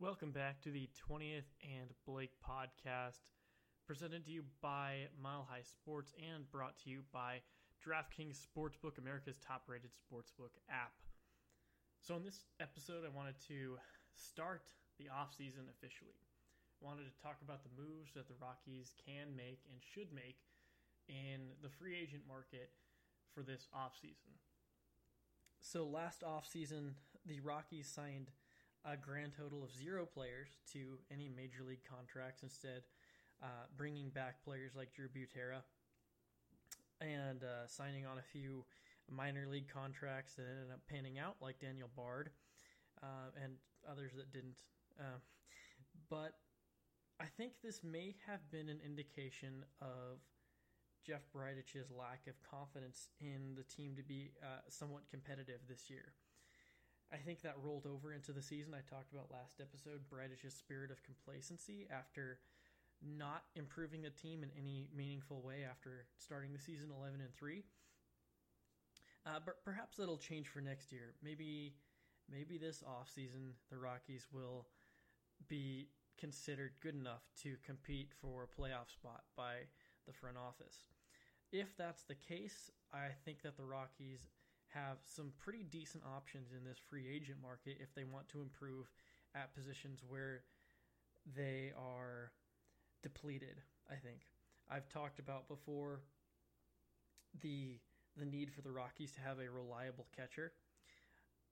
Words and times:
Welcome 0.00 0.30
back 0.32 0.62
to 0.62 0.70
the 0.70 0.88
20th 0.96 1.52
and 1.60 1.92
Blake 2.06 2.32
podcast, 2.40 3.28
presented 3.86 4.24
to 4.24 4.30
you 4.30 4.44
by 4.62 5.12
Mile 5.20 5.46
High 5.46 5.60
Sports 5.60 6.14
and 6.16 6.50
brought 6.50 6.78
to 6.84 6.88
you 6.88 7.02
by 7.12 7.44
DraftKings 7.84 8.40
Sportsbook, 8.40 8.96
America's 8.96 9.36
top 9.46 9.64
rated 9.68 9.90
sportsbook 9.92 10.56
app. 10.70 10.96
So, 12.00 12.16
in 12.16 12.24
this 12.24 12.46
episode, 12.60 13.04
I 13.04 13.14
wanted 13.14 13.34
to 13.48 13.76
start 14.16 14.72
the 14.96 15.12
offseason 15.12 15.68
officially. 15.68 16.24
I 16.80 16.86
wanted 16.86 17.04
to 17.04 17.22
talk 17.22 17.36
about 17.44 17.60
the 17.62 17.76
moves 17.76 18.14
that 18.16 18.26
the 18.26 18.40
Rockies 18.40 18.94
can 19.04 19.36
make 19.36 19.60
and 19.68 19.82
should 19.84 20.14
make 20.14 20.40
in 21.10 21.52
the 21.60 21.68
free 21.68 21.92
agent 22.00 22.22
market 22.26 22.70
for 23.34 23.42
this 23.42 23.68
offseason. 23.76 24.32
So, 25.60 25.84
last 25.84 26.22
offseason, 26.22 26.92
the 27.26 27.40
Rockies 27.40 27.86
signed 27.86 28.30
a 28.84 28.96
grand 28.96 29.32
total 29.36 29.62
of 29.62 29.72
zero 29.72 30.06
players 30.06 30.48
to 30.72 30.98
any 31.12 31.28
major 31.28 31.62
league 31.66 31.84
contracts, 31.88 32.42
instead, 32.42 32.82
uh, 33.42 33.66
bringing 33.76 34.10
back 34.10 34.42
players 34.44 34.72
like 34.76 34.92
Drew 34.92 35.08
Butera 35.08 35.62
and 37.00 37.42
uh, 37.42 37.66
signing 37.66 38.06
on 38.06 38.18
a 38.18 38.22
few 38.22 38.64
minor 39.10 39.46
league 39.50 39.68
contracts 39.72 40.34
that 40.34 40.42
ended 40.42 40.72
up 40.72 40.80
panning 40.88 41.18
out, 41.18 41.36
like 41.40 41.58
Daniel 41.58 41.88
Bard 41.96 42.30
uh, 43.02 43.32
and 43.42 43.54
others 43.90 44.12
that 44.16 44.32
didn't. 44.32 44.56
Uh, 44.98 45.18
but 46.08 46.34
I 47.20 47.26
think 47.36 47.52
this 47.62 47.82
may 47.82 48.14
have 48.26 48.40
been 48.50 48.68
an 48.68 48.80
indication 48.84 49.64
of 49.80 50.20
Jeff 51.06 51.20
Bridich's 51.34 51.90
lack 51.90 52.26
of 52.28 52.34
confidence 52.42 53.08
in 53.20 53.54
the 53.56 53.64
team 53.64 53.94
to 53.96 54.02
be 54.02 54.32
uh, 54.42 54.60
somewhat 54.68 55.02
competitive 55.10 55.60
this 55.68 55.88
year. 55.88 56.12
I 57.12 57.16
think 57.16 57.42
that 57.42 57.56
rolled 57.62 57.86
over 57.86 58.12
into 58.12 58.32
the 58.32 58.42
season. 58.42 58.72
I 58.72 58.88
talked 58.88 59.12
about 59.12 59.32
last 59.32 59.60
episode 59.60 60.00
Bridich's 60.12 60.54
spirit 60.54 60.90
of 60.90 61.02
complacency 61.02 61.88
after 61.90 62.38
not 63.02 63.44
improving 63.56 64.02
the 64.02 64.10
team 64.10 64.42
in 64.42 64.50
any 64.56 64.86
meaningful 64.94 65.42
way 65.42 65.66
after 65.68 66.06
starting 66.18 66.52
the 66.52 66.58
season 66.58 66.90
11 66.96 67.20
and 67.20 67.34
3. 67.34 67.64
Uh, 69.26 69.40
but 69.44 69.64
perhaps 69.64 69.96
that'll 69.96 70.16
change 70.16 70.48
for 70.48 70.60
next 70.60 70.92
year. 70.92 71.14
Maybe 71.22 71.74
maybe 72.30 72.58
this 72.58 72.84
offseason 72.86 73.52
the 73.70 73.78
Rockies 73.78 74.26
will 74.32 74.66
be 75.48 75.88
considered 76.16 76.72
good 76.80 76.94
enough 76.94 77.22
to 77.42 77.56
compete 77.64 78.12
for 78.20 78.44
a 78.44 78.60
playoff 78.60 78.90
spot 78.90 79.24
by 79.36 79.66
the 80.06 80.12
front 80.12 80.36
office. 80.36 80.84
If 81.52 81.76
that's 81.76 82.04
the 82.04 82.14
case, 82.14 82.70
I 82.92 83.08
think 83.24 83.42
that 83.42 83.56
the 83.56 83.64
Rockies 83.64 84.28
have 84.74 84.98
some 85.04 85.32
pretty 85.38 85.64
decent 85.64 86.04
options 86.04 86.52
in 86.56 86.64
this 86.64 86.78
free 86.78 87.06
agent 87.08 87.38
market 87.42 87.78
if 87.80 87.94
they 87.94 88.04
want 88.04 88.28
to 88.28 88.40
improve 88.40 88.90
at 89.34 89.54
positions 89.54 90.00
where 90.08 90.42
they 91.36 91.72
are 91.76 92.32
depleted, 93.02 93.60
I 93.90 93.94
think. 93.94 94.20
I've 94.70 94.88
talked 94.88 95.18
about 95.18 95.48
before 95.48 96.00
the 97.42 97.78
the 98.16 98.24
need 98.26 98.52
for 98.52 98.60
the 98.62 98.70
Rockies 98.70 99.12
to 99.12 99.20
have 99.20 99.38
a 99.38 99.48
reliable 99.48 100.06
catcher. 100.14 100.52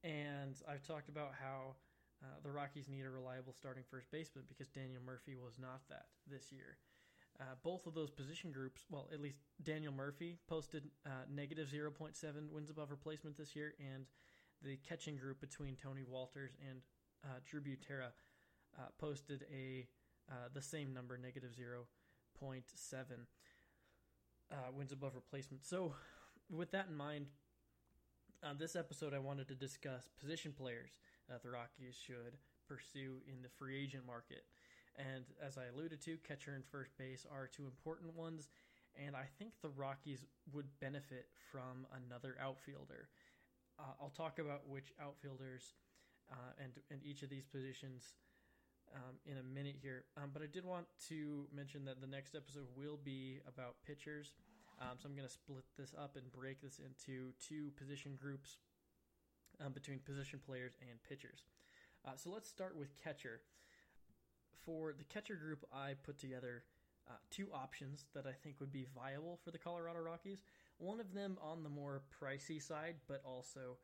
And 0.02 0.56
I've 0.68 0.82
talked 0.82 1.08
about 1.08 1.32
how 1.40 1.76
uh, 2.22 2.26
the 2.42 2.50
Rockies 2.50 2.88
need 2.88 3.06
a 3.06 3.10
reliable 3.10 3.52
starting 3.52 3.84
first 3.88 4.10
baseman 4.10 4.44
because 4.48 4.68
Daniel 4.68 5.00
Murphy 5.04 5.36
was 5.36 5.58
not 5.58 5.80
that 5.88 6.06
this 6.26 6.50
year. 6.50 6.76
Uh, 7.40 7.44
both 7.62 7.86
of 7.86 7.94
those 7.94 8.10
position 8.10 8.50
groups, 8.50 8.84
well, 8.90 9.08
at 9.12 9.20
least 9.20 9.38
Daniel 9.62 9.92
Murphy 9.92 10.38
posted 10.48 10.90
uh, 11.06 11.10
negative 11.32 11.68
0.7 11.68 12.50
wins 12.50 12.68
above 12.68 12.90
replacement 12.90 13.36
this 13.36 13.54
year, 13.54 13.74
and 13.78 14.06
the 14.62 14.76
catching 14.88 15.16
group 15.16 15.40
between 15.40 15.76
Tony 15.76 16.02
Wolters 16.02 16.56
and 16.68 16.80
uh, 17.24 17.38
Drew 17.46 17.60
Butera 17.60 18.08
uh, 18.76 18.82
posted 18.98 19.44
a 19.52 19.86
the 20.52 20.60
same 20.60 20.92
number, 20.92 21.16
negative 21.16 21.52
0.7 21.58 21.84
uh, 24.50 24.56
wins 24.76 24.92
above 24.92 25.14
replacement. 25.14 25.64
So, 25.64 25.94
with 26.50 26.70
that 26.72 26.88
in 26.88 26.94
mind, 26.94 27.26
on 28.42 28.56
this 28.58 28.76
episode, 28.76 29.14
I 29.14 29.18
wanted 29.18 29.48
to 29.48 29.54
discuss 29.54 30.08
position 30.20 30.52
players 30.56 30.90
that 31.28 31.42
the 31.42 31.50
Rockies 31.50 31.94
should 31.94 32.36
pursue 32.68 33.16
in 33.26 33.42
the 33.42 33.48
free 33.48 33.82
agent 33.82 34.06
market. 34.06 34.44
And 34.98 35.24
as 35.40 35.56
I 35.56 35.66
alluded 35.72 36.02
to, 36.02 36.18
catcher 36.26 36.54
and 36.54 36.64
first 36.64 36.90
base 36.98 37.26
are 37.30 37.46
two 37.46 37.64
important 37.64 38.14
ones. 38.16 38.48
And 38.98 39.14
I 39.14 39.26
think 39.38 39.52
the 39.62 39.70
Rockies 39.70 40.26
would 40.52 40.66
benefit 40.80 41.26
from 41.52 41.86
another 41.94 42.36
outfielder. 42.40 43.08
Uh, 43.78 43.94
I'll 44.02 44.10
talk 44.10 44.40
about 44.40 44.68
which 44.68 44.92
outfielders 45.00 45.74
uh, 46.30 46.52
and 46.62 46.72
and 46.90 47.00
each 47.04 47.22
of 47.22 47.30
these 47.30 47.46
positions 47.46 48.14
um, 48.94 49.16
in 49.24 49.38
a 49.38 49.42
minute 49.42 49.76
here. 49.80 50.04
Um, 50.16 50.30
but 50.32 50.42
I 50.42 50.46
did 50.46 50.64
want 50.64 50.86
to 51.08 51.46
mention 51.54 51.84
that 51.84 52.00
the 52.00 52.06
next 52.06 52.34
episode 52.34 52.66
will 52.76 52.98
be 53.04 53.38
about 53.46 53.76
pitchers. 53.86 54.32
Um, 54.80 54.96
so 54.98 55.08
I'm 55.08 55.14
going 55.14 55.26
to 55.26 55.32
split 55.32 55.64
this 55.76 55.94
up 55.98 56.16
and 56.16 56.30
break 56.32 56.60
this 56.62 56.78
into 56.78 57.32
two 57.42 57.70
position 57.76 58.16
groups 58.20 58.58
um, 59.64 59.72
between 59.72 59.98
position 60.00 60.40
players 60.44 60.76
and 60.80 61.02
pitchers. 61.08 61.46
Uh, 62.06 62.12
so 62.16 62.30
let's 62.30 62.48
start 62.48 62.76
with 62.76 62.96
catcher 63.02 63.40
for 64.68 64.92
the 64.92 65.04
catcher 65.04 65.34
group, 65.34 65.64
I 65.72 65.94
put 66.04 66.18
together 66.18 66.62
uh, 67.08 67.14
two 67.30 67.48
options 67.54 68.04
that 68.14 68.26
I 68.26 68.32
think 68.32 68.56
would 68.60 68.70
be 68.70 68.86
viable 68.94 69.38
for 69.42 69.50
the 69.50 69.56
Colorado 69.56 70.00
Rockies. 70.00 70.42
One 70.76 71.00
of 71.00 71.14
them 71.14 71.38
on 71.40 71.62
the 71.62 71.70
more 71.70 72.02
pricey 72.22 72.60
side, 72.60 72.96
but 73.06 73.22
also 73.24 73.78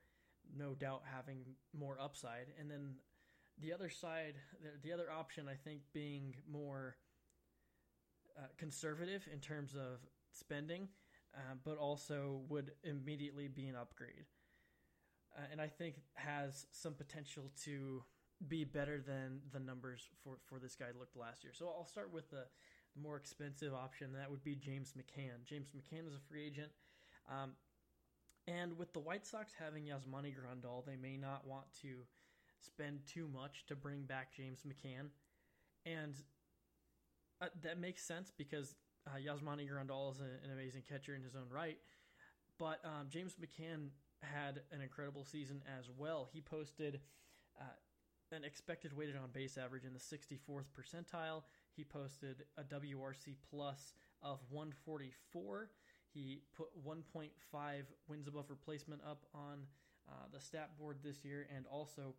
no 0.54 0.74
doubt 0.74 1.02
having 1.10 1.38
more 1.72 1.96
upside. 1.98 2.48
And 2.60 2.70
then 2.70 2.96
the 3.62 3.72
other 3.72 3.88
side, 3.88 4.34
the, 4.62 4.86
the 4.86 4.92
other 4.92 5.10
option, 5.10 5.48
I 5.48 5.54
think, 5.54 5.80
being 5.94 6.34
more 6.46 6.96
uh, 8.38 8.42
conservative 8.58 9.26
in 9.32 9.38
terms 9.38 9.74
of 9.74 10.00
spending, 10.32 10.88
uh, 11.34 11.54
but 11.64 11.78
also 11.78 12.42
would 12.50 12.72
immediately 12.82 13.48
be 13.48 13.68
an 13.68 13.74
upgrade. 13.74 14.26
Uh, 15.34 15.46
and 15.50 15.62
I 15.62 15.66
think 15.66 15.94
has 16.12 16.66
some 16.72 16.92
potential 16.92 17.50
to 17.64 18.02
be 18.48 18.64
better 18.64 19.00
than 19.00 19.40
the 19.52 19.60
numbers 19.60 20.08
for, 20.22 20.38
for 20.46 20.58
this 20.58 20.76
guy 20.76 20.86
looked 20.98 21.16
last 21.16 21.44
year. 21.44 21.52
So 21.54 21.66
I'll 21.66 21.86
start 21.86 22.12
with 22.12 22.30
the, 22.30 22.44
more 23.00 23.16
expensive 23.16 23.74
option. 23.74 24.12
That 24.12 24.30
would 24.30 24.44
be 24.44 24.54
James 24.54 24.94
McCann. 24.96 25.44
James 25.44 25.68
McCann 25.76 26.06
is 26.06 26.14
a 26.14 26.20
free 26.28 26.44
agent. 26.46 26.70
Um, 27.28 27.52
and 28.46 28.76
with 28.76 28.92
the 28.92 29.00
White 29.00 29.26
Sox 29.26 29.52
having 29.58 29.84
Yasmani 29.84 30.34
Grandal, 30.34 30.84
they 30.84 30.96
may 30.96 31.16
not 31.16 31.46
want 31.46 31.64
to 31.82 32.06
spend 32.60 33.00
too 33.06 33.28
much 33.32 33.64
to 33.66 33.76
bring 33.76 34.02
back 34.02 34.34
James 34.34 34.60
McCann. 34.62 35.08
And 35.86 36.14
uh, 37.40 37.46
that 37.62 37.78
makes 37.78 38.02
sense 38.02 38.32
because 38.36 38.76
uh, 39.06 39.16
Yasmani 39.18 39.68
Grandal 39.68 40.12
is 40.12 40.20
a, 40.20 40.44
an 40.44 40.52
amazing 40.52 40.82
catcher 40.88 41.14
in 41.14 41.22
his 41.22 41.34
own 41.34 41.48
right. 41.50 41.78
But 42.58 42.80
um, 42.84 43.08
James 43.08 43.34
McCann 43.40 43.88
had 44.22 44.60
an 44.72 44.80
incredible 44.80 45.24
season 45.24 45.62
as 45.78 45.86
well. 45.96 46.28
He 46.32 46.40
posted 46.40 47.00
uh, 47.60 47.64
expected 48.42 48.96
weighted 48.96 49.16
on 49.16 49.30
base 49.32 49.56
average 49.56 49.84
in 49.84 49.92
the 49.92 50.00
64th 50.00 50.66
percentile. 50.76 51.42
He 51.76 51.84
posted 51.84 52.44
a 52.58 52.64
WRC 52.64 53.36
plus 53.50 53.92
of 54.22 54.40
144. 54.50 55.70
He 56.12 56.40
put 56.56 56.68
1.5 56.84 57.28
wins 58.08 58.26
above 58.26 58.50
replacement 58.50 59.02
up 59.08 59.24
on 59.34 59.66
uh, 60.08 60.12
the 60.32 60.40
stat 60.40 60.70
board 60.78 60.98
this 61.02 61.24
year, 61.24 61.46
and 61.54 61.66
also 61.70 62.14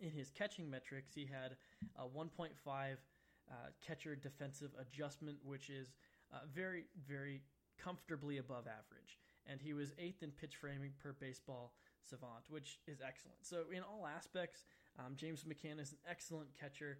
in 0.00 0.10
his 0.10 0.30
catching 0.30 0.68
metrics, 0.68 1.14
he 1.14 1.26
had 1.26 1.56
a 1.96 2.06
1.5 2.06 2.50
uh, 2.66 3.54
catcher 3.86 4.16
defensive 4.16 4.70
adjustment, 4.80 5.38
which 5.44 5.70
is 5.70 5.92
uh, 6.32 6.38
very, 6.54 6.84
very 7.08 7.42
comfortably 7.82 8.38
above 8.38 8.66
average. 8.66 9.18
And 9.46 9.60
he 9.60 9.74
was 9.74 9.92
eighth 9.98 10.22
in 10.22 10.30
pitch 10.30 10.56
framing 10.56 10.92
per 11.02 11.12
baseball 11.12 11.74
savant, 12.00 12.44
which 12.48 12.78
is 12.86 13.00
excellent. 13.06 13.38
So, 13.42 13.64
in 13.74 13.82
all 13.82 14.06
aspects, 14.06 14.64
um, 14.98 15.14
James 15.16 15.44
McCann 15.44 15.80
is 15.80 15.92
an 15.92 15.98
excellent 16.08 16.48
catcher. 16.58 16.98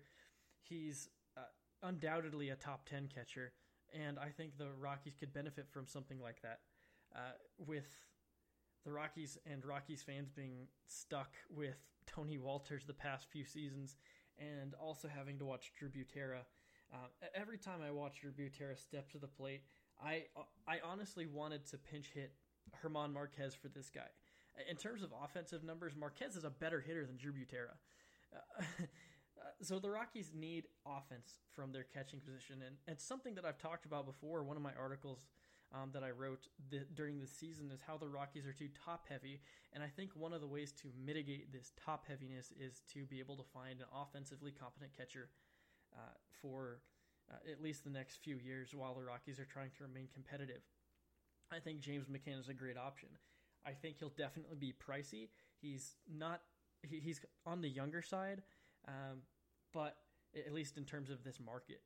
He's 0.63 1.09
uh, 1.37 1.41
undoubtedly 1.83 2.51
a 2.51 2.57
top 2.57 2.89
10 2.89 3.09
catcher, 3.15 3.53
and 3.93 4.19
I 4.19 4.29
think 4.29 4.57
the 4.57 4.69
Rockies 4.79 5.17
could 5.19 5.33
benefit 5.33 5.67
from 5.71 5.87
something 5.87 6.21
like 6.21 6.41
that. 6.43 6.61
Uh, 7.15 7.33
with 7.59 7.89
the 8.85 8.93
Rockies 8.93 9.39
and 9.47 9.65
Rockies 9.65 10.03
fans 10.03 10.31
being 10.31 10.67
stuck 10.87 11.33
with 11.55 11.77
Tony 12.07 12.39
Wolters 12.39 12.87
the 12.87 12.95
past 12.95 13.27
few 13.31 13.45
seasons, 13.45 13.97
and 14.39 14.75
also 14.75 15.09
having 15.09 15.39
to 15.39 15.45
watch 15.45 15.73
Drew 15.79 15.89
Butera. 15.89 16.41
Uh, 16.93 17.27
every 17.35 17.59
time 17.59 17.81
I 17.87 17.91
watch 17.91 18.21
Drew 18.21 18.33
Butera 18.33 18.79
step 18.79 19.11
to 19.13 19.19
the 19.19 19.27
plate, 19.27 19.63
I 20.03 20.25
I 20.67 20.79
honestly 20.85 21.27
wanted 21.27 21.67
to 21.67 21.79
pinch 21.79 22.11
hit 22.15 22.33
Herman 22.73 23.13
Marquez 23.13 23.55
for 23.55 23.69
this 23.69 23.91
guy. 23.91 24.09
In 24.69 24.77
terms 24.77 25.03
of 25.03 25.11
offensive 25.25 25.65
numbers, 25.65 25.95
Marquez 25.97 26.37
is 26.37 26.45
a 26.45 26.51
better 26.51 26.81
hitter 26.81 27.07
than 27.07 27.17
Drew 27.17 27.33
Butera. 27.33 27.77
Uh, 28.35 28.85
so 29.63 29.79
the 29.79 29.91
Rockies 29.91 30.33
need 30.35 30.65
offense 30.87 31.41
from 31.55 31.73
their 31.73 31.85
catching 31.85 32.21
position, 32.21 32.63
and 32.67 32.77
it's 32.87 33.05
something 33.05 33.35
that 33.37 33.45
I've 33.45 33.59
talked 33.59 33.87
about 33.87 34.07
before. 34.07 34.45
One 34.45 34.57
of 34.57 34.63
my 34.63 34.73
articles 34.79 35.25
um, 35.75 35.91
that 35.93 36.05
I 36.05 36.11
wrote 36.11 36.49
th- 36.71 36.87
during 36.95 37.19
the 37.19 37.27
season 37.27 37.71
is 37.73 37.81
how 37.81 37.97
the 37.97 38.09
Rockies 38.09 38.47
are 38.47 38.53
too 38.53 38.69
top 38.85 39.07
heavy. 39.09 39.41
And 39.73 39.83
I 39.83 39.89
think 39.89 40.11
one 40.15 40.33
of 40.33 40.41
the 40.41 40.47
ways 40.47 40.73
to 40.83 40.89
mitigate 41.03 41.53
this 41.53 41.73
top 41.83 42.05
heaviness 42.07 42.53
is 42.59 42.83
to 42.93 43.05
be 43.07 43.21
able 43.21 43.37
to 43.37 43.45
find 43.55 43.81
an 43.81 43.87
offensively 43.95 44.53
competent 44.53 44.93
catcher 44.97 45.31
uh, 45.95 46.13
for 46.41 46.83
uh, 47.31 47.51
at 47.51 47.63
least 47.63 47.85
the 47.85 47.91
next 47.91 48.17
few 48.23 48.37
years 48.37 48.75
while 48.75 48.95
the 48.95 49.03
Rockies 49.03 49.39
are 49.39 49.47
trying 49.47 49.71
to 49.79 49.85
remain 49.85 50.09
competitive. 50.13 50.63
I 51.51 51.59
think 51.59 51.81
James 51.81 52.07
McCann 52.07 52.41
is 52.41 52.49
a 52.49 52.55
great 52.55 52.77
option. 52.77 53.09
I 53.67 53.73
think 53.73 53.99
he'll 53.99 54.09
definitely 54.11 54.57
be 54.57 54.73
pricey. 54.73 55.29
He's 55.61 55.97
not, 56.13 56.43
he, 56.83 57.01
he's 57.01 57.21
on 57.47 57.61
the 57.61 57.69
younger 57.69 58.03
side, 58.03 58.43
um, 58.89 59.23
but 59.73 59.97
at 60.37 60.53
least 60.53 60.77
in 60.77 60.85
terms 60.85 61.11
of 61.11 61.25
this 61.25 61.39
market. 61.39 61.81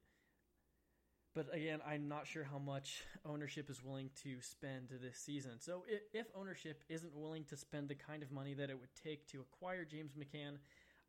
But 1.35 1.55
again, 1.55 1.81
I'm 1.87 2.09
not 2.09 2.27
sure 2.27 2.45
how 2.45 2.59
much 2.59 3.03
ownership 3.27 3.69
is 3.69 3.85
willing 3.85 4.09
to 4.23 4.41
spend 4.41 4.89
this 5.03 5.19
season. 5.19 5.53
So 5.59 5.85
if, 6.15 6.27
ownership 6.35 6.83
isn't 6.89 7.15
willing 7.15 7.45
to 7.45 7.59
spend 7.59 7.91
the 7.91 7.95
kind 7.95 8.23
of 8.23 8.33
money 8.33 8.55
that 8.55 8.71
it 8.71 8.81
would 8.81 8.95
take 9.05 9.27
to 9.33 9.41
acquire 9.41 9.85
James 9.85 10.13
McCann, 10.15 10.57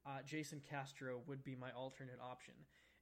uh, 0.06 0.20
Jason 0.26 0.62
Castro 0.70 1.22
would 1.28 1.46
be 1.46 1.56
my 1.56 1.72
alternate 1.72 2.20
option. 2.22 2.56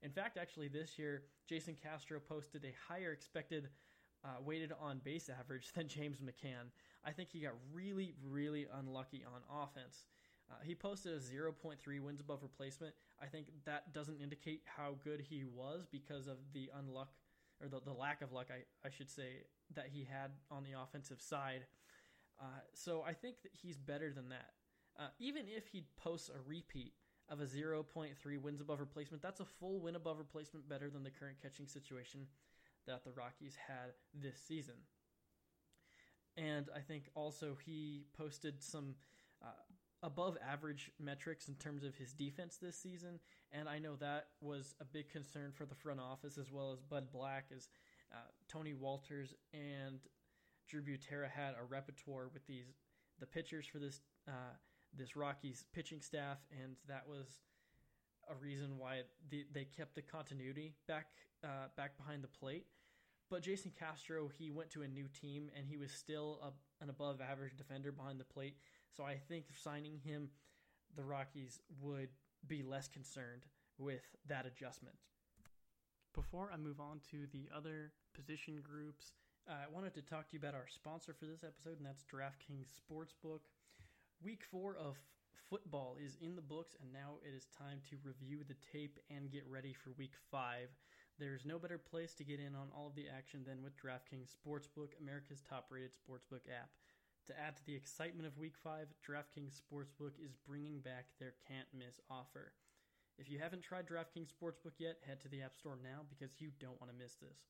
In 0.04 0.12
fact, 0.12 0.38
actually, 0.38 0.68
this 0.68 1.00
year, 1.00 1.24
Jason 1.50 1.76
Castro 1.82 2.20
posted 2.20 2.64
a 2.64 2.76
higher 2.88 3.12
expected 3.12 3.70
uh, 4.26 4.42
weighted 4.44 4.74
on 4.82 5.00
base 5.04 5.30
average 5.30 5.72
than 5.76 5.88
James 5.88 6.18
McCann. 6.18 6.72
I 7.06 7.12
think 7.12 7.30
he 7.32 7.40
got 7.40 7.54
really, 7.74 8.14
really 8.28 8.66
unlucky 8.80 9.24
on 9.26 9.64
offense. 9.64 10.06
Uh, 10.50 10.56
he 10.64 10.76
posted 10.76 11.14
a 11.14 11.20
0.3 11.20 12.02
wins 12.02 12.20
above 12.20 12.44
replacement. 12.44 12.94
I 13.22 13.28
think 13.28 13.48
that 13.66 13.94
doesn't 13.94 14.20
indicate 14.22 14.62
how 14.66 14.96
good 15.04 15.22
he 15.22 15.44
was 15.44 15.86
because 15.92 16.28
of 16.28 16.38
the 16.54 16.70
unluck 16.78 17.08
or 17.62 17.68
the, 17.68 17.80
the 17.84 17.94
lack 17.94 18.22
of 18.22 18.32
luck, 18.32 18.48
I, 18.52 18.88
I 18.88 18.92
should 18.92 19.10
say, 19.10 19.44
that 19.76 19.88
he 19.92 20.04
had 20.04 20.32
on 20.52 20.64
the 20.64 20.80
offensive 20.80 21.22
side. 21.22 21.66
Uh, 22.40 22.46
so 22.74 23.04
I 23.08 23.14
think 23.14 23.42
that 23.44 23.52
he's 23.54 23.78
better 23.78 24.12
than 24.12 24.30
that. 24.30 24.52
Uh, 25.00 25.08
even 25.20 25.44
if 25.48 25.68
he 25.68 25.86
posts 25.98 26.30
a 26.30 26.48
repeat 26.48 26.94
of 27.30 27.40
a 27.42 27.46
0.3 27.46 28.14
wins 28.42 28.62
above 28.62 28.80
replacement, 28.80 29.24
that's 29.24 29.40
a 29.40 29.46
full 29.46 29.80
win 29.80 29.96
above 29.96 30.18
replacement 30.20 30.68
better 30.70 30.90
than 30.90 31.04
the 31.04 31.10
current 31.10 31.38
catching 31.42 31.68
situation 31.68 32.28
that 32.88 33.04
the 33.04 33.12
Rockies 33.12 33.56
had 33.68 33.94
this 34.14 34.38
season. 34.48 34.76
And 36.38 36.70
I 36.76 36.80
think 36.80 37.10
also 37.16 37.58
he 37.66 38.06
posted 38.18 38.62
some 38.62 38.96
uh, 39.42 39.48
above 40.04 40.38
average 40.48 40.92
metrics 41.00 41.48
in 41.48 41.56
terms 41.56 41.84
of 41.84 41.96
his 41.96 42.14
defense 42.14 42.58
this 42.58 42.78
season, 42.78 43.20
and 43.52 43.70
I 43.70 43.80
know 43.80 43.96
that 43.96 44.28
was 44.42 44.76
a 44.82 44.86
big 44.86 45.10
concern 45.10 45.52
for 45.54 45.66
the 45.66 45.76
front 45.76 46.00
office 46.00 46.38
as 46.38 46.52
well 46.52 46.72
as 46.72 46.82
Bud 46.82 47.08
Black, 47.12 47.46
as 47.56 47.70
uh, 48.14 48.18
Tony 48.48 48.74
Wolters 48.74 49.34
and 49.54 50.00
Drew 50.68 50.82
Butera 50.82 51.30
had 51.30 51.54
a 51.60 51.64
repertoire 51.64 52.30
with 52.34 52.46
these 52.48 52.66
the 53.20 53.26
pitchers 53.26 53.66
for 53.66 53.80
this 53.80 54.02
uh, 54.28 54.56
this 54.98 55.16
Rockies 55.16 55.66
pitching 55.74 56.02
staff, 56.02 56.38
and 56.52 56.76
that 56.88 57.04
was 57.08 57.40
a 58.30 58.36
reason 58.36 58.78
why 58.78 59.02
the, 59.30 59.46
they 59.54 59.66
kept 59.66 59.96
the 59.96 60.02
continuity 60.02 60.74
back 60.88 61.08
uh, 61.44 61.68
back 61.78 61.98
behind 61.98 62.24
the 62.24 62.28
plate. 62.28 62.66
But 63.30 63.42
Jason 63.42 63.72
Castro, 63.78 64.30
he 64.38 64.52
went 64.52 64.70
to 64.72 64.84
a 64.84 64.88
new 64.88 65.08
team, 65.08 65.50
and 65.58 65.68
he 65.68 65.78
was 65.78 65.92
still 65.92 66.40
a, 66.44 66.84
an 66.84 66.90
above 66.90 67.22
average 67.22 67.58
defender 67.58 67.92
behind 67.92 68.20
the 68.20 68.24
plate. 68.26 68.58
So 68.96 69.04
I 69.04 69.18
think 69.28 69.46
signing 69.56 70.00
him, 70.04 70.30
the 70.96 71.04
Rockies 71.04 71.60
would 71.82 72.10
be 72.48 72.62
less 72.62 72.88
concerned 72.88 73.46
with 73.78 74.04
that 74.28 74.46
adjustment. 74.46 74.96
Before 76.14 76.50
I 76.54 76.58
move 76.58 76.80
on 76.80 77.02
to 77.12 77.28
the 77.34 77.50
other 77.56 77.92
position 78.14 78.62
groups, 78.62 79.12
uh, 79.50 79.54
I 79.54 79.74
wanted 79.74 79.94
to 79.96 80.02
talk 80.02 80.28
to 80.28 80.34
you 80.34 80.40
about 80.40 80.56
our 80.56 80.68
sponsor 80.68 81.14
for 81.14 81.26
this 81.26 81.44
episode, 81.44 81.78
and 81.78 81.86
that's 81.86 82.06
DraftKings 82.06 82.70
Sportsbook. 82.80 83.42
Week 84.24 84.44
four 84.50 84.78
of 84.78 84.98
football 85.50 85.98
is 86.04 86.18
in 86.22 86.36
the 86.36 86.42
books, 86.42 86.76
and 86.82 86.92
now 86.94 87.18
it 87.22 87.36
is 87.36 87.48
time 87.58 87.82
to 87.90 87.98
review 88.04 88.40
the 88.48 88.56
tape 88.72 88.98
and 89.10 89.32
get 89.32 89.46
ready 89.50 89.74
for 89.74 89.92
week 89.98 90.14
five. 90.32 90.70
There's 91.18 91.46
no 91.46 91.58
better 91.58 91.78
place 91.78 92.14
to 92.16 92.28
get 92.28 92.44
in 92.44 92.60
on 92.60 92.68
all 92.76 92.88
of 92.88 92.96
the 92.96 93.08
action 93.08 93.48
than 93.48 93.64
with 93.64 93.80
DraftKings 93.80 94.36
Sportsbook, 94.36 95.00
America's 95.00 95.40
top 95.40 95.72
rated 95.72 95.96
sportsbook 95.96 96.44
app. 96.52 96.76
To 97.28 97.40
add 97.40 97.56
to 97.56 97.66
the 97.66 97.74
excitement 97.76 98.28
of 98.28 98.38
Week 98.38 98.56
5, 98.62 98.88
DraftKings 99.00 99.56
Sportsbook 99.56 100.20
is 100.20 100.36
bringing 100.46 100.82
back 100.82 101.06
their 101.18 101.34
can't 101.48 101.72
miss 101.72 102.02
offer. 102.12 102.52
If 103.18 103.32
you 103.32 103.40
haven't 103.40 103.64
tried 103.64 103.88
DraftKings 103.88 104.28
Sportsbook 104.28 104.76
yet, 104.78 105.00
head 105.08 105.22
to 105.22 105.30
the 105.30 105.42
App 105.42 105.56
Store 105.56 105.80
now 105.82 106.04
because 106.10 106.36
you 106.42 106.52
don't 106.60 106.80
want 106.82 106.92
to 106.92 106.98
miss 107.00 107.16
this. 107.16 107.48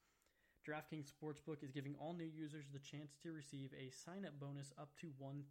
DraftKings 0.62 1.10
Sportsbook 1.10 1.64
is 1.64 1.72
giving 1.72 1.96
all 2.00 2.14
new 2.14 2.30
users 2.30 2.66
the 2.72 2.78
chance 2.78 3.18
to 3.24 3.34
receive 3.34 3.72
a 3.74 3.90
sign 3.90 4.26
up 4.26 4.40
bonus 4.40 4.74
up 4.78 4.94
to 5.02 5.08
$1,000. 5.18 5.42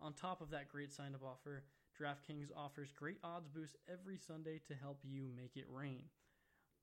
On 0.00 0.12
top 0.14 0.40
of 0.40 0.50
that 0.50 0.70
great 0.70 0.94
sign 0.94 1.14
up 1.14 1.22
offer, 1.22 1.64
DraftKings 2.00 2.48
offers 2.56 2.90
great 2.90 3.18
odds 3.22 3.48
boosts 3.48 3.76
every 3.86 4.16
Sunday 4.16 4.62
to 4.66 4.74
help 4.74 5.00
you 5.04 5.28
make 5.36 5.56
it 5.56 5.66
rain. 5.68 6.04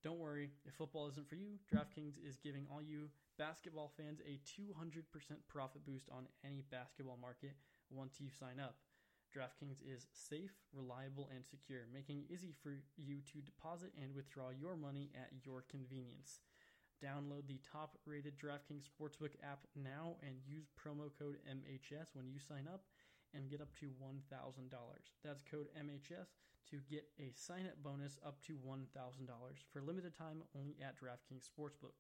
Don't 0.04 0.18
worry, 0.18 0.50
if 0.66 0.74
football 0.74 1.08
isn't 1.10 1.30
for 1.30 1.36
you, 1.36 1.62
DraftKings 1.70 2.18
is 2.28 2.38
giving 2.42 2.66
all 2.74 2.82
you 2.82 3.10
basketball 3.38 3.92
fans 3.96 4.20
a 4.26 4.42
200% 4.50 5.06
profit 5.48 5.86
boost 5.86 6.10
on 6.10 6.26
any 6.44 6.64
basketball 6.72 7.20
market 7.22 7.54
once 7.92 8.18
you 8.20 8.28
sign 8.30 8.60
up. 8.60 8.78
DraftKings 9.30 9.78
is 9.86 10.08
safe, 10.12 10.58
reliable, 10.74 11.30
and 11.34 11.46
secure, 11.46 11.86
making 11.94 12.18
it 12.20 12.34
easy 12.34 12.54
for 12.64 12.74
you 12.98 13.22
to 13.32 13.46
deposit 13.46 13.94
and 14.02 14.14
withdraw 14.16 14.50
your 14.50 14.76
money 14.76 15.12
at 15.16 15.30
your 15.46 15.64
convenience. 15.70 16.42
Download 16.98 17.46
the 17.48 17.62
top 17.62 17.98
rated 18.06 18.38
DraftKings 18.38 18.90
Sportsbook 18.90 19.38
app 19.42 19.66
now 19.76 20.18
and 20.26 20.42
use 20.46 20.66
promo 20.74 21.10
code 21.18 21.38
MHS 21.46 22.14
when 22.14 22.28
you 22.28 22.40
sign 22.40 22.68
up 22.68 22.86
and 23.34 23.50
get 23.50 23.62
up 23.62 23.74
to 23.80 23.86
$1,000. 23.86 24.18
That's 25.24 25.42
code 25.42 25.68
MHS 25.78 26.34
to 26.70 26.78
get 26.90 27.10
a 27.20 27.32
sign 27.34 27.66
up 27.66 27.82
bonus 27.84 28.20
up 28.26 28.42
to 28.48 28.58
$1,000 28.62 28.86
for 29.72 29.82
limited 29.82 30.16
time 30.16 30.44
only 30.56 30.76
at 30.82 31.00
DraftKings 31.00 31.50
Sportsbook. 31.50 31.98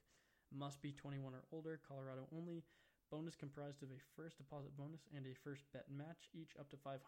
Must 0.53 0.81
be 0.81 0.91
21 0.91 1.33
or 1.33 1.43
older, 1.51 1.79
Colorado 1.87 2.27
only. 2.35 2.63
Bonus 3.09 3.35
comprised 3.35 3.83
of 3.83 3.89
a 3.89 3.99
first 4.15 4.37
deposit 4.37 4.77
bonus 4.77 5.07
and 5.15 5.25
a 5.25 5.33
first 5.43 5.63
bet 5.73 5.85
match, 5.91 6.29
each 6.33 6.55
up 6.59 6.69
to 6.69 6.77
$500. 6.77 6.99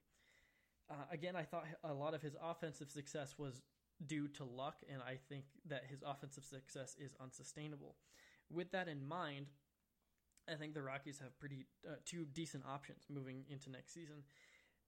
Uh, 0.89 1.05
again, 1.11 1.35
I 1.35 1.43
thought 1.43 1.65
a 1.83 1.93
lot 1.93 2.13
of 2.13 2.21
his 2.21 2.35
offensive 2.41 2.91
success 2.91 3.35
was 3.37 3.61
due 4.07 4.27
to 4.29 4.43
luck, 4.43 4.77
and 4.91 5.01
I 5.01 5.17
think 5.29 5.45
that 5.67 5.85
his 5.89 6.03
offensive 6.05 6.43
success 6.43 6.95
is 6.99 7.15
unsustainable. 7.21 7.95
With 8.49 8.71
that 8.71 8.87
in 8.87 9.07
mind, 9.07 9.47
I 10.51 10.55
think 10.55 10.73
the 10.73 10.81
Rockies 10.81 11.19
have 11.19 11.37
pretty 11.39 11.65
uh, 11.87 11.95
two 12.05 12.25
decent 12.25 12.63
options 12.65 13.05
moving 13.09 13.45
into 13.49 13.69
next 13.69 13.93
season. 13.93 14.23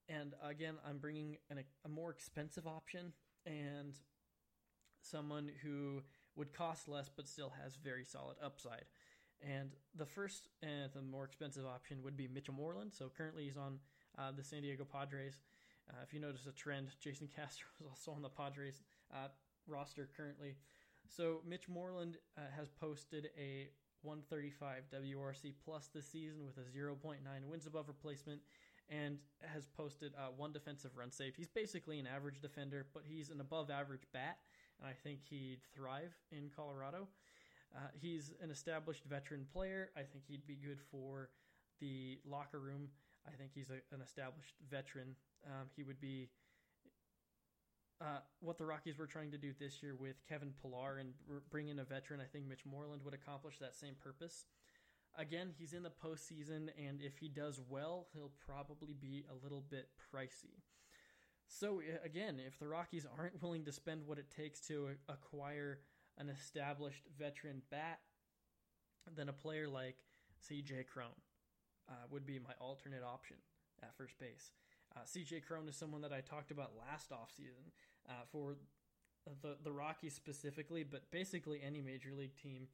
And 0.10 0.34
again, 0.44 0.76
I'm 0.88 0.98
bringing 0.98 1.38
an, 1.50 1.64
a 1.86 1.90
more 1.90 2.12
expensive 2.12 2.68
option 2.68 3.14
and 3.46 3.96
someone 5.02 5.50
who 5.64 6.02
would 6.36 6.54
cost 6.54 6.88
less 6.88 7.10
but 7.16 7.28
still 7.28 7.54
has 7.62 7.76
very 7.76 8.04
solid 8.04 8.36
upside. 8.44 8.86
And 9.42 9.72
the 9.96 10.06
first 10.06 10.48
and 10.62 10.92
the 10.94 11.02
more 11.02 11.26
expensive 11.26 11.66
option 11.66 12.04
would 12.04 12.18
be 12.18 12.28
Mitchell 12.28 12.54
Moreland. 12.54 12.94
So 12.94 13.12
currently 13.16 13.46
he's 13.46 13.58
on 13.58 13.80
uh, 14.18 14.32
the 14.36 14.44
San 14.44 14.62
Diego 14.62 14.86
Padres. 14.86 15.42
Uh, 15.90 15.98
if 16.04 16.14
you 16.14 16.20
notice 16.20 16.46
a 16.48 16.52
trend, 16.52 16.90
Jason 17.00 17.28
Castro 17.36 17.68
is 17.80 17.86
also 17.88 18.12
on 18.12 18.22
the 18.22 18.30
Padres 18.30 18.82
uh, 19.14 19.28
roster 19.68 20.10
currently. 20.16 20.56
So 21.08 21.42
Mitch 21.48 21.68
Moreland 21.70 22.18
uh, 22.38 22.42
has 22.56 22.70
posted 22.70 23.30
a 23.38 23.70
135 24.02 24.84
WRC 24.94 25.54
plus 25.64 25.90
this 25.94 26.08
season 26.08 26.46
with 26.46 26.58
a 26.58 26.78
0.9 26.78 27.18
wins 27.50 27.66
above 27.66 27.88
replacement 27.88 28.42
and 28.90 29.18
has 29.42 29.66
posted 29.66 30.14
uh, 30.18 30.28
one 30.36 30.52
defensive 30.52 30.92
run 30.96 31.12
saved. 31.12 31.36
He's 31.38 31.50
basically 31.50 32.00
an 32.00 32.08
average 32.08 32.42
defender, 32.42 32.86
but 32.94 33.04
he's 33.08 33.30
an 33.32 33.42
above 33.42 33.72
average 33.72 34.04
bat, 34.14 34.38
and 34.80 34.88
I 34.88 34.94
think 34.94 35.20
he'd 35.28 35.62
thrive 35.76 36.14
in 36.32 36.52
Colorado. 36.56 37.08
Uh, 37.76 37.88
he's 38.00 38.34
an 38.42 38.52
established 38.52 39.04
veteran 39.06 39.46
player. 39.52 39.90
I 39.98 40.02
think 40.02 40.26
he'd 40.28 40.46
be 40.46 40.56
good 40.56 40.80
for 40.92 41.30
the 41.82 42.20
locker 42.26 42.60
room. 42.60 42.90
I 43.28 43.32
think 43.36 43.52
he's 43.54 43.70
a, 43.70 43.82
an 43.94 44.02
established 44.02 44.54
veteran. 44.70 45.16
Um, 45.46 45.68
he 45.76 45.84
would 45.84 46.00
be 46.00 46.30
uh, 48.02 48.20
what 48.40 48.58
the 48.58 48.66
Rockies 48.66 48.98
were 48.98 49.08
trying 49.08 49.32
to 49.32 49.38
do 49.38 49.54
this 49.60 49.82
year 49.82 49.96
with 49.98 50.16
Kevin 50.28 50.54
Pillar 50.62 50.98
and 50.98 51.14
bring 51.50 51.70
in 51.70 51.80
a 51.80 51.84
veteran. 51.84 52.20
I 52.20 52.25
think 52.25 52.46
Mitch 52.48 52.66
Moreland 52.66 53.02
would 53.06 53.14
accomplish 53.14 53.58
that 53.60 53.75
same 53.75 53.96
purpose. 54.02 54.46
Again, 55.18 55.52
he's 55.58 55.74
in 55.74 55.84
the 55.84 55.92
postseason, 55.92 56.70
and 56.78 57.02
if 57.02 57.18
he 57.18 57.30
does 57.30 57.62
well, 57.70 58.08
he'll 58.14 58.34
probably 58.46 58.94
be 58.94 59.24
a 59.32 59.44
little 59.44 59.64
bit 59.70 59.88
pricey. 60.14 60.60
So, 61.48 61.82
again, 62.04 62.38
if 62.46 62.60
the 62.60 62.68
Rockies 62.68 63.06
aren't 63.18 63.42
willing 63.42 63.64
to 63.66 63.72
spend 63.72 64.06
what 64.06 64.18
it 64.18 64.30
takes 64.36 64.60
to 64.62 64.90
acquire 65.08 65.80
an 66.18 66.30
established 66.30 67.04
veteran 67.18 67.62
bat, 67.72 68.00
then 69.16 69.30
a 69.30 69.34
player 69.34 69.70
like 69.70 69.98
CJ 70.50 70.88
Cron 70.88 71.10
uh, 71.90 71.94
would 72.10 72.25
be 72.25 72.40
my 72.40 72.54
alternate 72.60 73.04
option 73.04 73.38
at 73.84 73.96
first 73.96 74.18
base. 74.20 74.52
Uh, 74.96 75.02
CJ 75.02 75.46
Cron 75.46 75.68
is 75.68 75.75
someone 75.75 76.02
that 76.02 76.14
I 76.14 76.22
talked 76.22 76.52
about 76.52 76.72
last 76.78 77.12
offseason 77.12 77.72
uh, 78.10 78.24
for 78.32 78.56
the, 79.42 79.58
the 79.64 79.72
Rockies 79.72 80.14
specifically, 80.14 80.84
but 80.84 81.10
basically 81.12 81.62
any 81.66 81.82
major 81.82 82.12
league 82.18 82.36
team. 82.36 82.68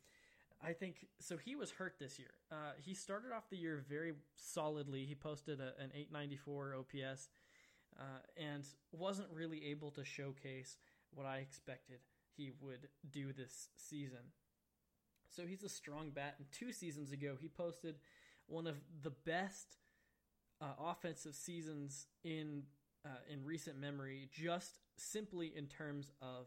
I 0.64 0.74
think 0.74 1.08
so. 1.20 1.38
He 1.38 1.56
was 1.56 1.72
hurt 1.72 1.96
this 2.00 2.20
year. 2.20 2.32
Uh, 2.52 2.74
he 2.78 2.94
started 2.94 3.32
off 3.36 3.50
the 3.50 3.58
year 3.58 3.84
very 3.90 4.14
solidly. 4.36 5.06
He 5.06 5.16
posted 5.16 5.60
a, 5.60 5.74
an 5.82 5.92
894 5.96 6.76
OPS 6.76 7.30
uh, 8.00 8.04
and 8.38 8.64
wasn't 8.92 9.30
really 9.34 9.66
able 9.66 9.90
to 9.92 10.06
showcase 10.06 10.78
what 11.14 11.26
I 11.26 11.38
expected 11.38 12.00
he 12.36 12.52
would 12.62 12.88
do 13.12 13.34
this 13.34 13.70
season. 13.76 14.32
So 15.30 15.44
he's 15.48 15.64
a 15.64 15.70
strong 15.70 16.12
bat. 16.12 16.36
And 16.38 16.48
two 16.52 16.72
seasons 16.72 17.12
ago, 17.12 17.36
he 17.40 17.48
posted 17.48 17.96
one 18.48 18.68
of 18.68 18.76
the 19.02 19.12
best 19.12 19.78
uh, 20.62 20.66
offensive 20.80 21.36
seasons 21.36 22.08
in 22.24 22.64
uh, 23.06 23.10
in 23.32 23.44
recent 23.44 23.80
memory, 23.80 24.30
just 24.32 24.80
simply 24.96 25.52
in 25.56 25.66
terms 25.66 26.12
of 26.22 26.46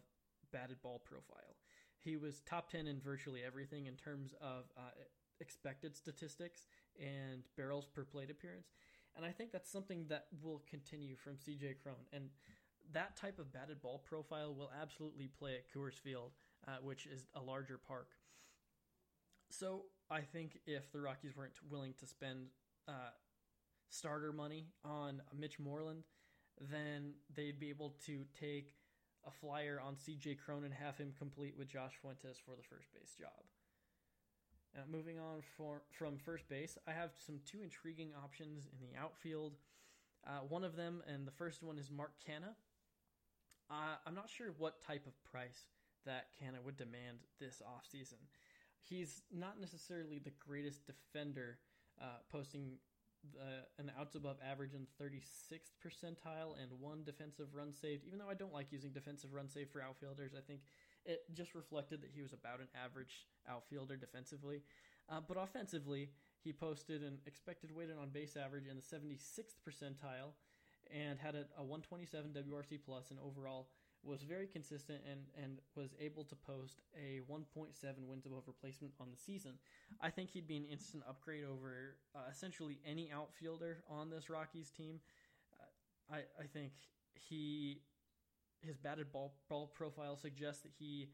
batted 0.52 0.80
ball 0.82 1.00
profile. 1.04 1.56
He 1.98 2.16
was 2.16 2.40
top 2.40 2.70
ten 2.70 2.86
in 2.86 3.00
virtually 3.00 3.42
everything 3.44 3.86
in 3.86 3.94
terms 3.96 4.34
of 4.40 4.64
uh, 4.76 4.90
expected 5.40 5.96
statistics 5.96 6.66
and 7.00 7.42
barrels 7.56 7.86
per 7.86 8.04
plate 8.04 8.30
appearance, 8.30 8.68
and 9.16 9.24
I 9.24 9.30
think 9.30 9.52
that's 9.52 9.70
something 9.70 10.06
that 10.08 10.26
will 10.42 10.62
continue 10.68 11.16
from 11.16 11.34
CJ 11.34 11.76
Cron. 11.82 11.96
And 12.12 12.28
that 12.92 13.16
type 13.16 13.38
of 13.38 13.52
batted 13.52 13.80
ball 13.80 14.02
profile 14.04 14.54
will 14.54 14.70
absolutely 14.80 15.28
play 15.28 15.54
at 15.54 15.72
Coors 15.72 15.94
Field, 15.94 16.32
uh, 16.68 16.76
which 16.82 17.06
is 17.06 17.26
a 17.34 17.40
larger 17.40 17.78
park. 17.78 18.08
So 19.50 19.84
I 20.10 20.20
think 20.20 20.58
if 20.66 20.92
the 20.92 21.00
Rockies 21.00 21.36
weren't 21.36 21.58
willing 21.70 21.94
to 22.00 22.06
spend 22.06 22.48
uh, 22.88 23.10
starter 23.94 24.32
money 24.32 24.66
on 24.84 25.22
Mitch 25.38 25.58
Moreland, 25.58 26.02
then 26.60 27.14
they'd 27.34 27.60
be 27.60 27.70
able 27.70 27.94
to 28.06 28.24
take 28.38 28.74
a 29.26 29.30
flyer 29.30 29.80
on 29.84 29.94
CJ 29.94 30.38
Cron 30.38 30.64
and 30.64 30.74
have 30.74 30.98
him 30.98 31.12
complete 31.16 31.54
with 31.56 31.68
Josh 31.68 31.92
Fuentes 32.00 32.38
for 32.44 32.56
the 32.56 32.62
first 32.62 32.92
base 32.92 33.14
job. 33.18 33.44
Now, 34.74 34.82
moving 34.90 35.18
on 35.18 35.40
for, 35.56 35.82
from 35.90 36.18
first 36.18 36.48
base, 36.48 36.76
I 36.86 36.92
have 36.92 37.10
some 37.24 37.38
two 37.46 37.62
intriguing 37.62 38.10
options 38.22 38.66
in 38.66 38.86
the 38.86 38.98
outfield. 39.00 39.54
Uh, 40.26 40.40
one 40.48 40.64
of 40.64 40.74
them, 40.74 41.02
and 41.06 41.26
the 41.26 41.32
first 41.32 41.62
one 41.62 41.78
is 41.78 41.90
Mark 41.90 42.12
Canha. 42.26 42.54
Uh, 43.70 43.96
I'm 44.04 44.14
not 44.14 44.28
sure 44.28 44.48
what 44.58 44.82
type 44.82 45.06
of 45.06 45.12
price 45.24 45.66
that 46.04 46.26
Canha 46.40 46.62
would 46.64 46.76
demand 46.76 47.18
this 47.40 47.62
offseason. 47.62 48.18
He's 48.82 49.22
not 49.32 49.60
necessarily 49.60 50.18
the 50.18 50.32
greatest 50.46 50.82
defender, 50.86 51.58
uh, 52.00 52.18
posting 52.30 52.78
the, 53.32 53.82
an 53.82 53.90
outs 53.98 54.14
above 54.14 54.36
average 54.44 54.74
in 54.74 54.86
36th 55.00 55.72
percentile 55.84 56.60
and 56.60 56.70
one 56.80 57.02
defensive 57.04 57.48
run 57.54 57.72
saved. 57.72 58.04
Even 58.06 58.18
though 58.18 58.30
I 58.30 58.34
don't 58.34 58.52
like 58.52 58.70
using 58.70 58.90
defensive 58.92 59.32
run 59.32 59.48
save 59.48 59.70
for 59.70 59.80
outfielders, 59.80 60.32
I 60.36 60.40
think 60.40 60.60
it 61.04 61.22
just 61.32 61.54
reflected 61.54 62.02
that 62.02 62.10
he 62.14 62.22
was 62.22 62.32
about 62.32 62.60
an 62.60 62.68
average 62.74 63.26
outfielder 63.48 63.96
defensively. 63.96 64.62
Uh, 65.08 65.20
but 65.26 65.36
offensively, 65.36 66.10
he 66.42 66.52
posted 66.52 67.02
an 67.02 67.18
expected 67.26 67.74
weighted 67.74 67.96
on 68.00 68.10
base 68.10 68.36
average 68.36 68.66
in 68.66 68.76
the 68.76 68.82
76th 68.82 69.56
percentile 69.66 70.32
and 70.92 71.18
had 71.18 71.34
a, 71.34 71.46
a 71.58 71.64
127 71.64 72.32
WRC 72.32 72.78
plus 72.84 73.10
and 73.10 73.18
overall 73.18 73.68
was 74.04 74.22
very 74.22 74.46
consistent 74.46 75.00
and, 75.10 75.20
and 75.42 75.58
was 75.74 75.94
able 76.00 76.24
to 76.24 76.34
post 76.34 76.80
a 76.96 77.20
1.7 77.30 77.72
wins 78.06 78.26
above 78.26 78.42
replacement 78.46 78.92
on 79.00 79.08
the 79.10 79.16
season. 79.16 79.52
I 80.00 80.10
think 80.10 80.30
he'd 80.30 80.46
be 80.46 80.56
an 80.56 80.66
instant 80.70 81.04
upgrade 81.08 81.44
over 81.44 81.96
uh, 82.14 82.20
essentially 82.30 82.80
any 82.86 83.10
outfielder 83.12 83.82
on 83.88 84.10
this 84.10 84.28
Rockies 84.28 84.70
team. 84.70 85.00
Uh, 85.52 86.16
I, 86.16 86.42
I 86.42 86.46
think 86.46 86.72
he 87.14 87.80
his 88.62 88.76
batted 88.78 89.12
ball, 89.12 89.34
ball 89.48 89.66
profile 89.74 90.16
suggests 90.16 90.62
that 90.62 90.72
he 90.78 91.08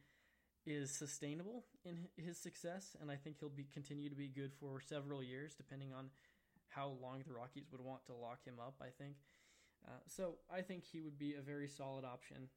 is 0.66 0.90
sustainable 0.90 1.64
in 1.85 2.06
his 2.16 2.38
success, 2.38 2.97
and 3.00 3.11
I 3.11 3.16
think 3.16 3.38
he'll 3.38 3.49
be 3.49 3.66
continue 3.73 4.09
to 4.09 4.14
be 4.14 4.28
good 4.28 4.52
for 4.61 4.80
several 4.80 5.23
years, 5.23 5.54
depending 5.54 5.92
on 5.92 6.11
how 6.68 6.92
long 7.02 7.23
the 7.26 7.32
Rockies 7.32 7.66
would 7.73 7.80
want 7.80 8.04
to 8.06 8.14
lock 8.14 8.44
him 8.44 8.54
up. 8.61 8.75
I 8.80 8.88
think. 9.02 9.16
Uh, 9.87 9.92
so 10.06 10.35
I 10.52 10.61
think 10.61 10.85
he 10.85 11.00
would 11.00 11.18
be 11.18 11.35
a 11.35 11.42
very 11.42 11.68
solid 11.68 12.04
option. 12.04 12.49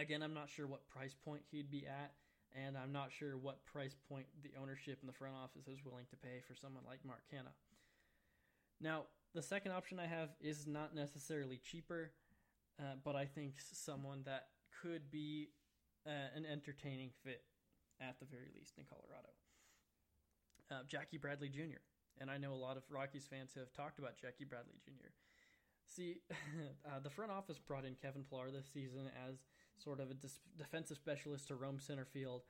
Again, 0.00 0.22
I'm 0.22 0.32
not 0.32 0.48
sure 0.48 0.66
what 0.66 0.88
price 0.88 1.14
point 1.14 1.42
he'd 1.50 1.70
be 1.70 1.84
at, 1.86 2.12
and 2.56 2.74
I'm 2.74 2.90
not 2.90 3.12
sure 3.12 3.36
what 3.36 3.62
price 3.66 3.94
point 4.08 4.24
the 4.42 4.48
ownership 4.60 4.98
in 5.02 5.06
the 5.06 5.12
front 5.12 5.34
office 5.34 5.68
is 5.68 5.84
willing 5.84 6.06
to 6.08 6.16
pay 6.16 6.40
for 6.48 6.54
someone 6.54 6.84
like 6.88 7.00
Mark 7.04 7.20
Canha. 7.30 7.52
Now, 8.80 9.02
the 9.34 9.42
second 9.42 9.72
option 9.72 9.98
I 9.98 10.06
have 10.06 10.30
is 10.40 10.66
not 10.66 10.94
necessarily 10.94 11.60
cheaper, 11.62 12.12
uh, 12.78 12.96
but 13.04 13.14
I 13.14 13.26
think 13.26 13.56
someone 13.60 14.22
that 14.24 14.46
could 14.80 15.10
be 15.10 15.50
uh, 16.06 16.34
an 16.34 16.46
entertaining 16.50 17.10
fit 17.22 17.42
at 18.00 18.18
the 18.20 18.26
very 18.26 18.48
least 18.56 18.78
in 18.78 18.84
Colorado. 18.88 19.28
Uh, 20.70 20.82
Jackie 20.88 21.18
Bradley 21.18 21.50
Jr. 21.50 21.84
And 22.18 22.30
I 22.30 22.38
know 22.38 22.54
a 22.54 22.54
lot 22.54 22.78
of 22.78 22.84
Rockies 22.88 23.26
fans 23.28 23.50
have 23.54 23.72
talked 23.74 23.98
about 23.98 24.16
Jackie 24.16 24.44
Bradley 24.44 24.80
Jr. 24.82 25.12
See, 25.86 26.22
uh, 26.86 27.00
the 27.02 27.10
front 27.10 27.32
office 27.32 27.58
brought 27.58 27.84
in 27.84 27.96
Kevin 28.00 28.24
Pillar 28.24 28.50
this 28.50 28.66
season 28.72 29.10
as 29.28 29.36
sort 29.82 30.00
of 30.00 30.10
a 30.10 30.16
defensive 30.58 30.96
specialist 30.96 31.48
to 31.48 31.56
roam 31.56 31.78
center 31.80 32.04
field. 32.04 32.42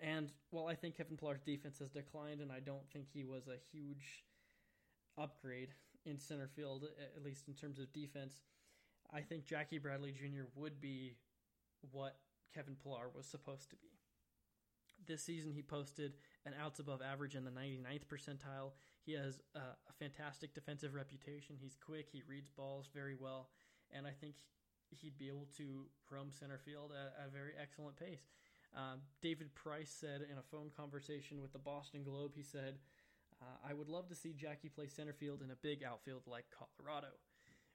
And 0.00 0.32
while 0.50 0.66
I 0.66 0.74
think 0.74 0.96
Kevin 0.96 1.16
Pillar's 1.16 1.42
defense 1.42 1.78
has 1.78 1.90
declined, 1.90 2.40
and 2.40 2.50
I 2.50 2.60
don't 2.60 2.88
think 2.92 3.06
he 3.12 3.24
was 3.24 3.46
a 3.46 3.60
huge 3.72 4.24
upgrade 5.16 5.68
in 6.04 6.18
center 6.18 6.48
field, 6.56 6.84
at 7.16 7.22
least 7.22 7.46
in 7.46 7.54
terms 7.54 7.78
of 7.78 7.92
defense, 7.92 8.40
I 9.12 9.20
think 9.20 9.44
Jackie 9.44 9.78
Bradley 9.78 10.12
Jr. 10.12 10.44
would 10.56 10.80
be 10.80 11.16
what 11.92 12.16
Kevin 12.54 12.76
Pillar 12.82 13.10
was 13.14 13.26
supposed 13.26 13.70
to 13.70 13.76
be. 13.76 13.98
This 15.06 15.22
season, 15.22 15.52
he 15.52 15.62
posted 15.62 16.14
an 16.46 16.54
outs 16.60 16.78
above 16.78 17.02
average 17.02 17.34
in 17.34 17.44
the 17.44 17.50
99th 17.50 18.06
percentile. 18.06 18.72
He 19.04 19.12
has 19.14 19.40
a 19.54 19.92
fantastic 19.98 20.54
defensive 20.54 20.94
reputation. 20.94 21.56
He's 21.60 21.76
quick, 21.76 22.08
he 22.10 22.22
reads 22.26 22.50
balls 22.50 22.88
very 22.94 23.16
well, 23.18 23.50
and 23.90 24.06
I 24.06 24.12
think 24.20 24.36
he'd 25.00 25.18
be 25.18 25.28
able 25.28 25.48
to 25.56 25.86
roam 26.10 26.30
center 26.30 26.58
field 26.58 26.92
at, 26.92 27.14
at 27.20 27.28
a 27.28 27.30
very 27.30 27.52
excellent 27.60 27.96
pace. 27.96 28.28
Uh, 28.76 28.96
David 29.20 29.54
Price 29.54 29.90
said 29.90 30.22
in 30.30 30.38
a 30.38 30.42
phone 30.50 30.70
conversation 30.76 31.40
with 31.42 31.52
the 31.52 31.58
Boston 31.58 32.02
Globe, 32.02 32.32
he 32.34 32.42
said, 32.42 32.78
uh, 33.40 33.68
I 33.68 33.74
would 33.74 33.88
love 33.88 34.08
to 34.08 34.14
see 34.14 34.32
Jackie 34.32 34.68
play 34.68 34.86
center 34.86 35.12
field 35.12 35.42
in 35.42 35.50
a 35.50 35.56
big 35.56 35.82
outfield 35.82 36.22
like 36.26 36.44
Colorado, 36.56 37.08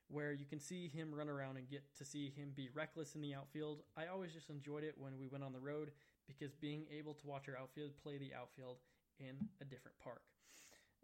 where 0.08 0.34
you 0.34 0.46
can 0.46 0.60
see 0.60 0.88
him 0.88 1.14
run 1.14 1.30
around 1.30 1.58
and 1.58 1.70
get 1.70 1.84
to 1.98 2.06
see 2.06 2.32
him 2.36 2.52
be 2.56 2.70
reckless 2.74 3.16
in 3.16 3.22
the 3.22 3.36
outfield. 3.36 3.82
I 3.96 4.08
always 4.08 4.32
just 4.34 4.50
enjoyed 4.50 4.84
it 4.84 4.96
when 4.98 5.20
we 5.20 5.28
went 5.28 5.44
on 5.44 5.54
the 5.54 5.60
road 5.60 5.92
because 6.28 6.54
being 6.56 6.86
able 6.98 7.14
to 7.16 7.28
watch 7.28 7.48
our 7.48 7.58
outfield 7.58 7.92
play 8.02 8.18
the 8.18 8.34
outfield 8.34 8.78
in 9.20 9.36
a 9.62 9.66
different 9.66 9.98
park. 10.04 10.22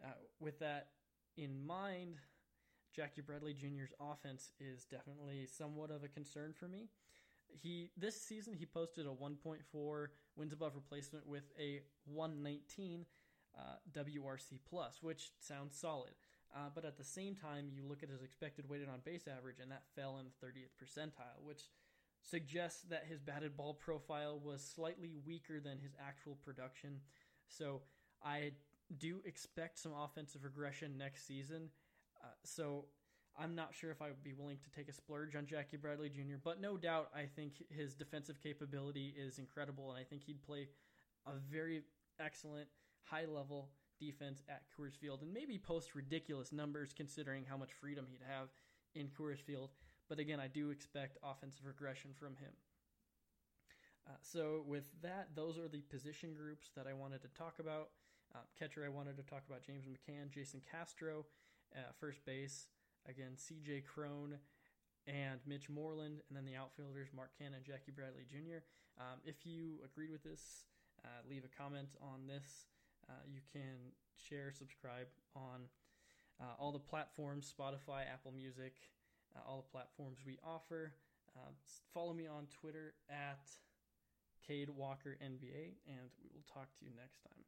Uh, 0.03 0.07
with 0.39 0.59
that 0.59 0.87
in 1.37 1.65
mind, 1.65 2.15
Jackie 2.95 3.21
Bradley 3.21 3.53
Jr.'s 3.53 3.93
offense 3.99 4.51
is 4.59 4.85
definitely 4.85 5.47
somewhat 5.47 5.91
of 5.91 6.03
a 6.03 6.07
concern 6.07 6.53
for 6.53 6.67
me. 6.67 6.89
He 7.47 7.91
this 7.97 8.19
season 8.19 8.53
he 8.53 8.65
posted 8.65 9.05
a 9.05 9.09
1.4 9.09 10.07
wins 10.35 10.53
above 10.53 10.75
replacement 10.75 11.27
with 11.27 11.43
a 11.59 11.81
119 12.05 13.05
uh, 13.57 13.61
WRC 13.91 14.59
plus, 14.67 14.99
which 15.01 15.31
sounds 15.39 15.75
solid. 15.75 16.11
Uh, 16.55 16.69
but 16.73 16.85
at 16.85 16.97
the 16.97 17.03
same 17.03 17.35
time, 17.35 17.69
you 17.73 17.83
look 17.83 18.03
at 18.03 18.09
his 18.09 18.21
expected 18.21 18.69
weighted 18.69 18.87
on 18.87 18.99
base 19.03 19.27
average, 19.27 19.57
and 19.59 19.71
that 19.71 19.83
fell 19.95 20.19
in 20.19 20.25
the 20.25 20.45
30th 20.45 20.73
percentile, 20.79 21.43
which 21.43 21.63
suggests 22.21 22.83
that 22.83 23.05
his 23.09 23.19
batted 23.19 23.57
ball 23.57 23.73
profile 23.73 24.39
was 24.43 24.63
slightly 24.63 25.11
weaker 25.25 25.59
than 25.59 25.79
his 25.79 25.95
actual 25.99 26.37
production. 26.45 26.99
So 27.47 27.81
I 28.23 28.51
do 28.97 29.19
expect 29.25 29.79
some 29.79 29.93
offensive 29.93 30.43
regression 30.43 30.97
next 30.97 31.27
season. 31.27 31.69
Uh, 32.23 32.27
so 32.43 32.85
I'm 33.37 33.55
not 33.55 33.73
sure 33.73 33.91
if 33.91 34.01
I 34.01 34.07
would 34.07 34.23
be 34.23 34.33
willing 34.33 34.57
to 34.63 34.69
take 34.69 34.89
a 34.89 34.93
splurge 34.93 35.35
on 35.35 35.45
Jackie 35.45 35.77
Bradley 35.77 36.09
Jr., 36.09 36.37
but 36.43 36.61
no 36.61 36.77
doubt 36.77 37.09
I 37.15 37.25
think 37.25 37.63
his 37.69 37.95
defensive 37.95 38.39
capability 38.41 39.13
is 39.17 39.39
incredible, 39.39 39.91
and 39.91 39.99
I 39.99 40.03
think 40.03 40.23
he'd 40.23 40.41
play 40.43 40.67
a 41.25 41.31
very 41.51 41.81
excellent, 42.19 42.67
high 43.03 43.25
level 43.25 43.69
defense 43.99 44.43
at 44.49 44.63
Coors 44.77 44.97
Field 44.97 45.21
and 45.21 45.33
maybe 45.33 45.57
post 45.57 45.95
ridiculous 45.95 46.51
numbers 46.51 46.93
considering 46.95 47.45
how 47.47 47.57
much 47.57 47.71
freedom 47.73 48.05
he'd 48.09 48.25
have 48.27 48.49
in 48.95 49.07
Coors 49.07 49.39
Field. 49.39 49.71
But 50.09 50.19
again, 50.19 50.39
I 50.39 50.47
do 50.47 50.69
expect 50.69 51.17
offensive 51.23 51.65
regression 51.65 52.11
from 52.13 52.35
him. 52.35 52.51
Uh, 54.05 54.11
so, 54.21 54.63
with 54.67 54.83
that, 55.01 55.29
those 55.33 55.57
are 55.57 55.69
the 55.69 55.81
position 55.83 56.33
groups 56.33 56.71
that 56.75 56.87
I 56.87 56.93
wanted 56.93 57.21
to 57.21 57.29
talk 57.29 57.59
about. 57.59 57.89
Uh, 58.35 58.39
catcher, 58.57 58.83
I 58.85 58.89
wanted 58.89 59.15
to 59.17 59.23
talk 59.23 59.43
about 59.47 59.61
James 59.61 59.85
McCann, 59.85 60.31
Jason 60.33 60.61
Castro, 60.69 61.25
uh, 61.75 61.93
first 61.99 62.25
base, 62.25 62.67
again, 63.07 63.37
CJ 63.37 63.85
Cron 63.85 64.37
and 65.05 65.39
Mitch 65.45 65.69
Moreland, 65.69 66.21
and 66.27 66.37
then 66.37 66.45
the 66.45 66.55
outfielders, 66.55 67.09
Mark 67.15 67.31
Canha, 67.39 67.61
Jackie 67.61 67.91
Bradley 67.91 68.23
Jr. 68.27 68.65
Um, 68.99 69.19
if 69.23 69.45
you 69.45 69.79
agreed 69.83 70.11
with 70.11 70.23
this, 70.23 70.65
uh, 71.05 71.21
leave 71.29 71.43
a 71.45 71.61
comment 71.61 71.89
on 72.01 72.25
this. 72.27 72.65
Uh, 73.09 73.21
you 73.27 73.41
can 73.51 73.93
share, 74.15 74.51
subscribe 74.51 75.07
on 75.35 75.67
uh, 76.41 76.55
all 76.57 76.71
the 76.71 76.79
platforms 76.79 77.53
Spotify, 77.53 78.03
Apple 78.11 78.31
Music, 78.35 78.73
uh, 79.35 79.41
all 79.47 79.57
the 79.57 79.71
platforms 79.71 80.19
we 80.25 80.37
offer. 80.43 80.93
Uh, 81.35 81.51
follow 81.93 82.13
me 82.13 82.27
on 82.27 82.47
Twitter 82.47 82.93
at 83.09 83.45
Cade 84.47 84.69
Walker 84.69 85.17
NBA, 85.21 85.77
and 85.87 86.09
we 86.21 86.29
will 86.33 86.45
talk 86.51 86.73
to 86.79 86.85
you 86.85 86.91
next 86.97 87.21
time. 87.21 87.43